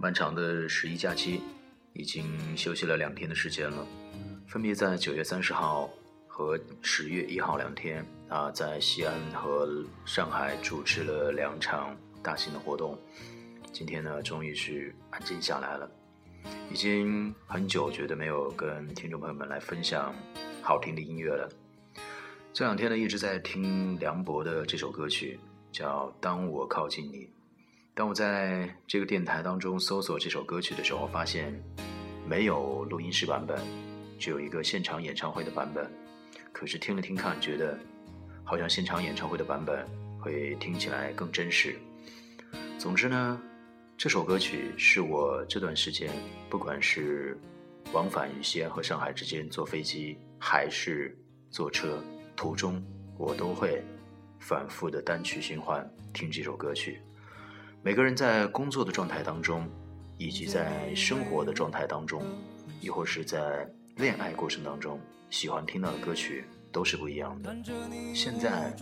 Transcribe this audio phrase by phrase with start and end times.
[0.00, 1.40] 漫长的十一假期
[1.92, 3.84] 已经休息了两天的时间了，
[4.46, 5.90] 分别在九月三十号
[6.28, 9.68] 和十月一号两天啊，在西安和
[10.04, 12.96] 上海主持了两场大型的活动。
[13.72, 15.90] 今天呢，终于是安静下来了，
[16.70, 20.14] 已经很久觉得没有跟听众朋友们来分享
[20.62, 21.48] 好听的音乐了。
[22.52, 25.40] 这两天呢，一直在听梁博的这首歌曲，
[25.72, 27.26] 叫《当我靠近你》。
[27.98, 31.52] 当我在这个电台当中搜索这首歌曲的时候，发现
[32.24, 33.60] 没有录音室版本，
[34.20, 35.90] 只有一个现场演唱会的版本。
[36.52, 37.76] 可是听了听看，觉得
[38.44, 39.84] 好像现场演唱会的版本
[40.20, 41.76] 会听起来更真实。
[42.78, 43.42] 总之呢，
[43.96, 46.08] 这首歌曲是我这段时间，
[46.48, 47.36] 不管是
[47.92, 51.18] 往返于西安和上海之间坐飞机，还是
[51.50, 52.00] 坐车
[52.36, 52.80] 途中，
[53.18, 53.82] 我都会
[54.38, 57.02] 反复的单曲循环听这首歌曲。
[57.80, 59.66] 每个人在工作的状态当中，
[60.18, 62.22] 以及在生活的状态当中，
[62.80, 67.56] 亦或是在恋爱过程当中，喜欢听到的歌曲都是不一样的。
[68.12, 68.74] 现在，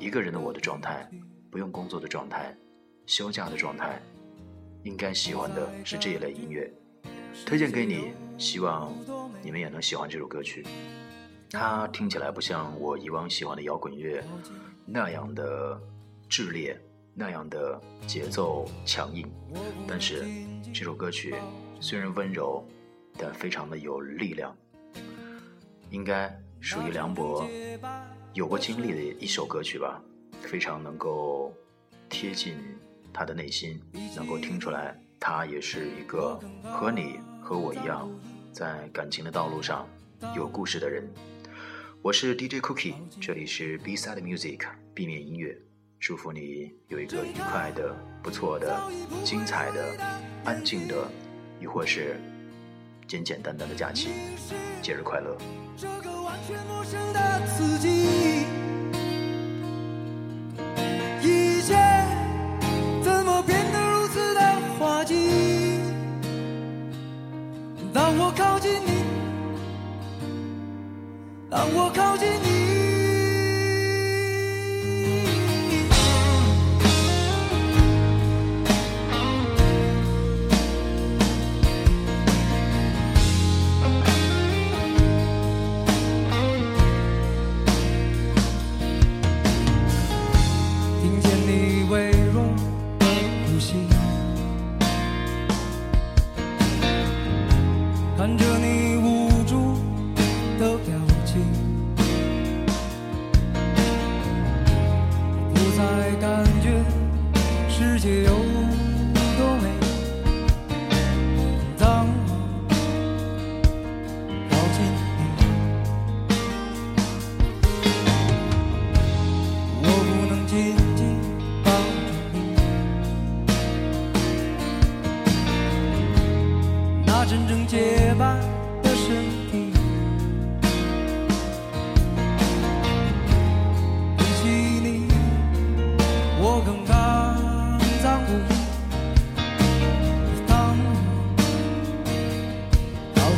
[0.00, 1.08] 一个人的我的状态，
[1.50, 2.54] 不用工作的状态，
[3.06, 4.02] 休假的状态，
[4.82, 6.70] 应该喜欢的是这一类音乐。
[7.46, 8.92] 推荐给你，希望
[9.40, 10.66] 你们也能喜欢这首歌曲。
[11.50, 14.22] 它听起来不像我以往喜欢的摇滚乐
[14.84, 15.80] 那样的
[16.28, 16.78] 炽烈。
[17.18, 19.26] 那样的节奏强硬，
[19.88, 20.26] 但是
[20.70, 21.34] 这首歌曲
[21.80, 22.62] 虽然温柔，
[23.16, 24.54] 但非常的有力量，
[25.88, 27.48] 应该属于梁博
[28.34, 29.98] 有过经历的一首歌曲吧，
[30.42, 31.54] 非常能够
[32.10, 32.58] 贴近
[33.14, 33.80] 他的内心，
[34.14, 38.10] 能够听出来他也是一个和你和我一样，
[38.52, 39.88] 在感情的道路上
[40.34, 41.08] 有故事的人。
[42.02, 44.60] 我是 DJ Cookie，这里是 B-side music，
[44.92, 45.58] 避免音乐。
[46.06, 47.92] 祝福你有一个愉快的、
[48.22, 48.80] 不错的、
[49.24, 49.84] 精彩的、
[50.44, 50.94] 安静的，
[51.60, 52.20] 亦或是
[53.08, 54.10] 简简单单的假期，
[54.80, 55.36] 节日快乐。
[55.76, 58.46] 这个完全陌生的刺激，
[61.22, 61.74] 一切
[63.02, 64.40] 怎么变得如此的
[64.78, 65.80] 滑稽？
[67.92, 69.02] 当我靠近你，
[71.50, 72.55] 当我靠近你。
[108.04, 108.35] years ago.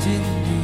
[0.00, 0.57] 今夜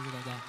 [0.00, 0.39] 谢谢大家。